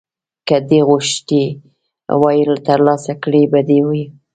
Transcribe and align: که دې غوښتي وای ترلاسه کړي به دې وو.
که 0.47 0.55
دې 0.69 0.79
غوښتي 0.87 1.43
وای 2.21 2.39
ترلاسه 2.67 3.13
کړي 3.23 3.43
به 3.51 3.59
دې 3.69 3.79
وو. 3.87 3.93